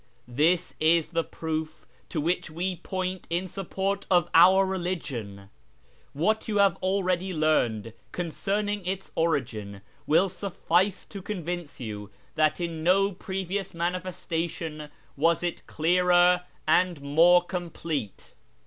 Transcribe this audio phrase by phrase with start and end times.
[0.27, 5.51] This is the proof to which we point in support of our religion.
[6.13, 12.81] What you have already learned concerning its origin will suffice to convince you that in
[12.81, 18.33] no previous' manifestation' was it clearer and more complete."